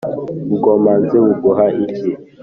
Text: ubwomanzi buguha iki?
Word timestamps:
ubwomanzi 0.53 1.17
buguha 1.25 1.65
iki? 1.83 2.11